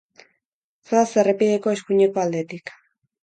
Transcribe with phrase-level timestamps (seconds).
[0.91, 2.73] Zoaz errepideko eskuineko aldetik.